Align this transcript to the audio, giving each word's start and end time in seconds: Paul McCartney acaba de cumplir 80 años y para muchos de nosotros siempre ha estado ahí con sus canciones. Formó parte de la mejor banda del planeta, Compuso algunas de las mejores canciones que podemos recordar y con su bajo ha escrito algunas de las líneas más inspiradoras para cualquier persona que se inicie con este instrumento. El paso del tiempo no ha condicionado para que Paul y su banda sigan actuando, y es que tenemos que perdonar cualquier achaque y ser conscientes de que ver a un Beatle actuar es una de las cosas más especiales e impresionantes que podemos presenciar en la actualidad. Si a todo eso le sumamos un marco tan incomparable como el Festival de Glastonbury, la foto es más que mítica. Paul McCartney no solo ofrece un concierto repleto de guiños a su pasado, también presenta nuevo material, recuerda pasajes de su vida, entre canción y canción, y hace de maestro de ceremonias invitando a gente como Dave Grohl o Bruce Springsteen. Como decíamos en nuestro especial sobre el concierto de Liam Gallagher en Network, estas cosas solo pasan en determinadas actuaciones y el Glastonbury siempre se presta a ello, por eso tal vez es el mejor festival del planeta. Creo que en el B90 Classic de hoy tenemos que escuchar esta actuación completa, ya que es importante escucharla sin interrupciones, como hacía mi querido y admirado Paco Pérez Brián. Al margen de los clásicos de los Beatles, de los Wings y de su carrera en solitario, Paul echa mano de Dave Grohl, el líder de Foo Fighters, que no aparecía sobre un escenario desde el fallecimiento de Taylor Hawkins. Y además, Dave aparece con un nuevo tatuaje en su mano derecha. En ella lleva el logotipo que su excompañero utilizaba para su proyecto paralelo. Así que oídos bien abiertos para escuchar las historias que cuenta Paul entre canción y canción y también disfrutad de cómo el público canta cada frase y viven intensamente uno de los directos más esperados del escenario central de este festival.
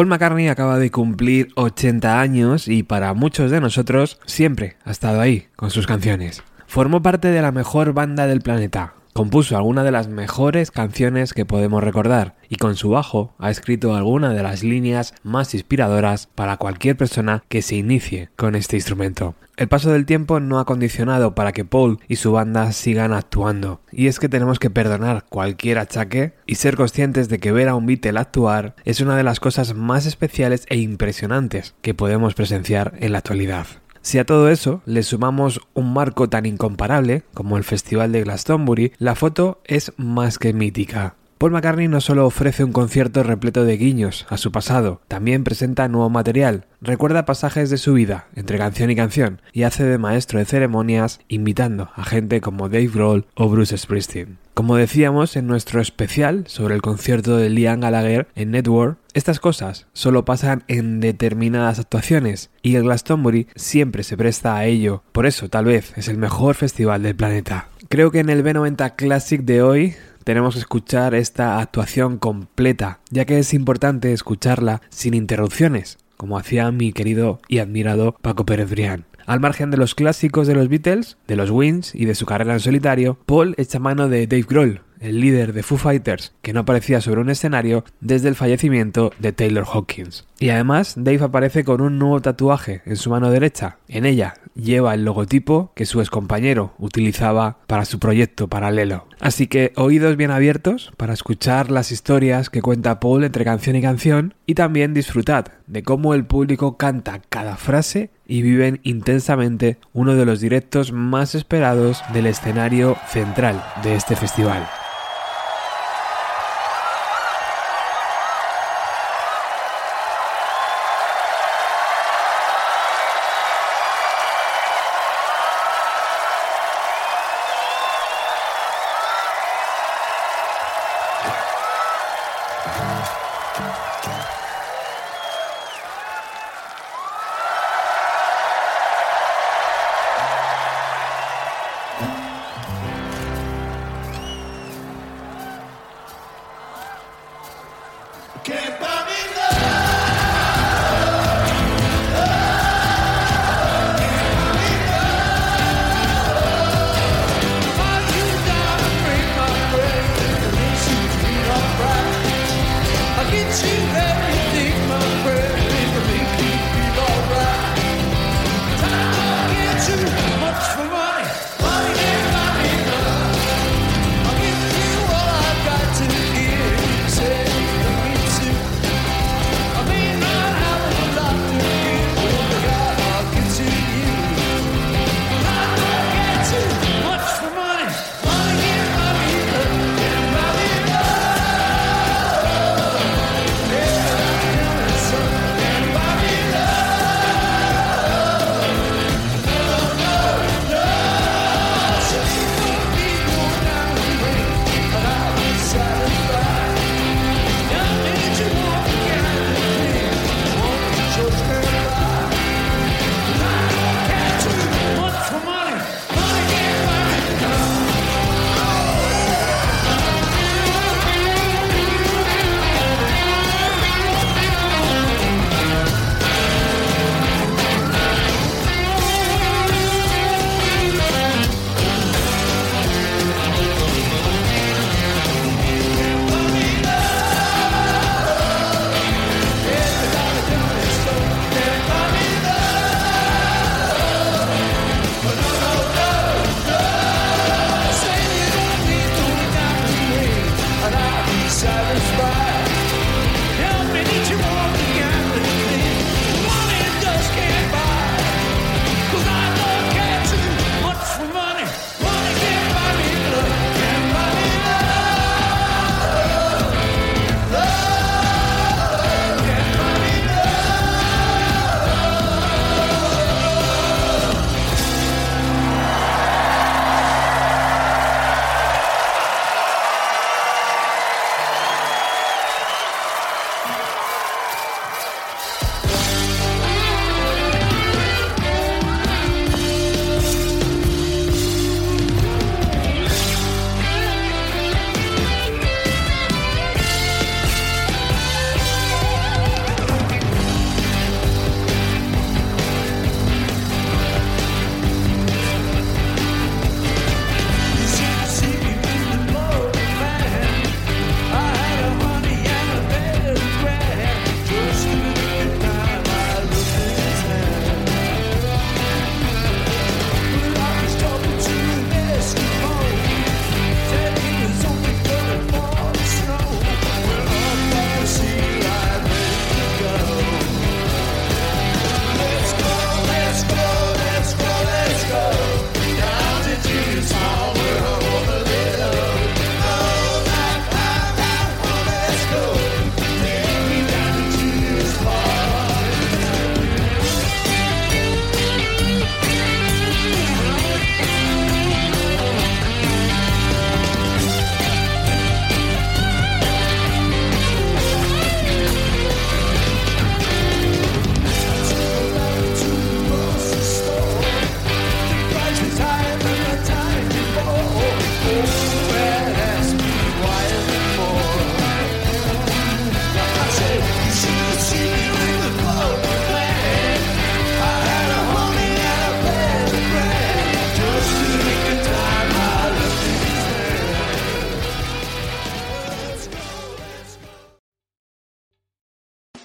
Paul 0.00 0.08
McCartney 0.08 0.48
acaba 0.48 0.78
de 0.78 0.90
cumplir 0.90 1.48
80 1.56 2.22
años 2.22 2.68
y 2.68 2.84
para 2.84 3.12
muchos 3.12 3.50
de 3.50 3.60
nosotros 3.60 4.18
siempre 4.24 4.78
ha 4.86 4.92
estado 4.92 5.20
ahí 5.20 5.48
con 5.56 5.70
sus 5.70 5.86
canciones. 5.86 6.42
Formó 6.66 7.02
parte 7.02 7.28
de 7.28 7.42
la 7.42 7.52
mejor 7.52 7.92
banda 7.92 8.26
del 8.26 8.40
planeta, 8.40 8.94
Compuso 9.12 9.56
algunas 9.56 9.84
de 9.84 9.90
las 9.90 10.08
mejores 10.08 10.70
canciones 10.70 11.34
que 11.34 11.44
podemos 11.44 11.82
recordar 11.82 12.36
y 12.48 12.56
con 12.56 12.76
su 12.76 12.90
bajo 12.90 13.34
ha 13.38 13.50
escrito 13.50 13.94
algunas 13.94 14.34
de 14.34 14.42
las 14.42 14.62
líneas 14.62 15.14
más 15.24 15.52
inspiradoras 15.52 16.28
para 16.34 16.56
cualquier 16.56 16.96
persona 16.96 17.42
que 17.48 17.60
se 17.60 17.74
inicie 17.76 18.30
con 18.36 18.54
este 18.54 18.76
instrumento. 18.76 19.34
El 19.56 19.68
paso 19.68 19.90
del 19.90 20.06
tiempo 20.06 20.40
no 20.40 20.58
ha 20.58 20.64
condicionado 20.64 21.34
para 21.34 21.52
que 21.52 21.66
Paul 21.66 21.98
y 22.08 22.16
su 22.16 22.32
banda 22.32 22.72
sigan 22.72 23.12
actuando, 23.12 23.82
y 23.92 24.06
es 24.06 24.18
que 24.18 24.30
tenemos 24.30 24.58
que 24.58 24.70
perdonar 24.70 25.26
cualquier 25.28 25.78
achaque 25.78 26.32
y 26.46 26.54
ser 26.54 26.76
conscientes 26.76 27.28
de 27.28 27.40
que 27.40 27.52
ver 27.52 27.68
a 27.68 27.74
un 27.74 27.84
Beatle 27.84 28.18
actuar 28.18 28.74
es 28.84 29.00
una 29.02 29.16
de 29.16 29.24
las 29.24 29.38
cosas 29.38 29.74
más 29.74 30.06
especiales 30.06 30.64
e 30.70 30.78
impresionantes 30.78 31.74
que 31.82 31.92
podemos 31.92 32.34
presenciar 32.34 32.94
en 33.00 33.12
la 33.12 33.18
actualidad. 33.18 33.66
Si 34.02 34.18
a 34.18 34.24
todo 34.24 34.48
eso 34.48 34.80
le 34.86 35.02
sumamos 35.02 35.60
un 35.74 35.92
marco 35.92 36.28
tan 36.28 36.46
incomparable 36.46 37.22
como 37.34 37.58
el 37.58 37.64
Festival 37.64 38.12
de 38.12 38.22
Glastonbury, 38.22 38.92
la 38.98 39.14
foto 39.14 39.60
es 39.64 39.92
más 39.98 40.38
que 40.38 40.54
mítica. 40.54 41.16
Paul 41.40 41.52
McCartney 41.52 41.88
no 41.88 42.02
solo 42.02 42.26
ofrece 42.26 42.64
un 42.64 42.72
concierto 42.72 43.22
repleto 43.22 43.64
de 43.64 43.78
guiños 43.78 44.26
a 44.28 44.36
su 44.36 44.52
pasado, 44.52 45.00
también 45.08 45.42
presenta 45.42 45.88
nuevo 45.88 46.10
material, 46.10 46.66
recuerda 46.82 47.24
pasajes 47.24 47.70
de 47.70 47.78
su 47.78 47.94
vida, 47.94 48.26
entre 48.36 48.58
canción 48.58 48.90
y 48.90 48.96
canción, 48.96 49.40
y 49.54 49.62
hace 49.62 49.84
de 49.84 49.96
maestro 49.96 50.38
de 50.38 50.44
ceremonias 50.44 51.20
invitando 51.28 51.88
a 51.96 52.04
gente 52.04 52.42
como 52.42 52.68
Dave 52.68 52.90
Grohl 52.92 53.24
o 53.36 53.48
Bruce 53.48 53.78
Springsteen. 53.78 54.36
Como 54.52 54.76
decíamos 54.76 55.34
en 55.34 55.46
nuestro 55.46 55.80
especial 55.80 56.44
sobre 56.46 56.74
el 56.74 56.82
concierto 56.82 57.38
de 57.38 57.48
Liam 57.48 57.80
Gallagher 57.80 58.28
en 58.34 58.50
Network, 58.50 58.98
estas 59.14 59.40
cosas 59.40 59.86
solo 59.94 60.26
pasan 60.26 60.64
en 60.68 61.00
determinadas 61.00 61.78
actuaciones 61.78 62.50
y 62.60 62.74
el 62.74 62.82
Glastonbury 62.82 63.48
siempre 63.56 64.02
se 64.02 64.18
presta 64.18 64.58
a 64.58 64.66
ello, 64.66 65.04
por 65.12 65.24
eso 65.24 65.48
tal 65.48 65.64
vez 65.64 65.94
es 65.96 66.08
el 66.08 66.18
mejor 66.18 66.54
festival 66.54 67.02
del 67.02 67.16
planeta. 67.16 67.68
Creo 67.88 68.10
que 68.10 68.20
en 68.20 68.28
el 68.28 68.44
B90 68.44 68.94
Classic 68.94 69.40
de 69.40 69.62
hoy 69.62 69.94
tenemos 70.24 70.54
que 70.54 70.60
escuchar 70.60 71.14
esta 71.14 71.58
actuación 71.60 72.18
completa, 72.18 73.00
ya 73.10 73.24
que 73.24 73.38
es 73.38 73.54
importante 73.54 74.12
escucharla 74.12 74.82
sin 74.90 75.14
interrupciones, 75.14 75.98
como 76.16 76.38
hacía 76.38 76.70
mi 76.70 76.92
querido 76.92 77.40
y 77.48 77.58
admirado 77.58 78.16
Paco 78.20 78.44
Pérez 78.44 78.70
Brián. 78.70 79.04
Al 79.26 79.40
margen 79.40 79.70
de 79.70 79.76
los 79.76 79.94
clásicos 79.94 80.46
de 80.46 80.54
los 80.54 80.68
Beatles, 80.68 81.16
de 81.28 81.36
los 81.36 81.50
Wings 81.50 81.94
y 81.94 82.04
de 82.04 82.14
su 82.14 82.26
carrera 82.26 82.54
en 82.54 82.60
solitario, 82.60 83.18
Paul 83.26 83.54
echa 83.58 83.78
mano 83.78 84.08
de 84.08 84.26
Dave 84.26 84.46
Grohl, 84.48 84.80
el 85.00 85.20
líder 85.20 85.52
de 85.52 85.62
Foo 85.62 85.78
Fighters, 85.78 86.34
que 86.42 86.52
no 86.52 86.60
aparecía 86.60 87.00
sobre 87.00 87.20
un 87.20 87.30
escenario 87.30 87.84
desde 88.00 88.28
el 88.28 88.34
fallecimiento 88.34 89.12
de 89.18 89.32
Taylor 89.32 89.64
Hawkins. 89.72 90.26
Y 90.38 90.50
además, 90.50 90.94
Dave 90.96 91.24
aparece 91.24 91.64
con 91.64 91.80
un 91.80 91.98
nuevo 91.98 92.20
tatuaje 92.20 92.82
en 92.84 92.96
su 92.96 93.10
mano 93.10 93.30
derecha. 93.30 93.78
En 93.88 94.04
ella 94.04 94.34
lleva 94.54 94.94
el 94.94 95.04
logotipo 95.04 95.72
que 95.74 95.86
su 95.86 96.00
excompañero 96.00 96.74
utilizaba 96.78 97.58
para 97.66 97.84
su 97.84 97.98
proyecto 97.98 98.48
paralelo. 98.48 99.06
Así 99.20 99.46
que 99.46 99.72
oídos 99.76 100.16
bien 100.16 100.30
abiertos 100.30 100.92
para 100.96 101.12
escuchar 101.12 101.70
las 101.70 101.92
historias 101.92 102.48
que 102.48 102.62
cuenta 102.62 103.00
Paul 103.00 103.24
entre 103.24 103.44
canción 103.44 103.76
y 103.76 103.82
canción 103.82 104.34
y 104.46 104.54
también 104.54 104.94
disfrutad 104.94 105.46
de 105.66 105.82
cómo 105.82 106.14
el 106.14 106.24
público 106.24 106.78
canta 106.78 107.20
cada 107.28 107.56
frase 107.56 108.10
y 108.26 108.40
viven 108.40 108.80
intensamente 108.82 109.78
uno 109.92 110.14
de 110.14 110.24
los 110.24 110.40
directos 110.40 110.92
más 110.92 111.34
esperados 111.34 112.02
del 112.14 112.26
escenario 112.26 112.96
central 113.08 113.62
de 113.82 113.94
este 113.94 114.16
festival. 114.16 114.66